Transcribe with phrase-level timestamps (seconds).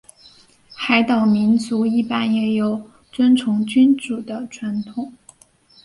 [0.73, 5.13] 海岛民族一般也有尊崇君主的传统。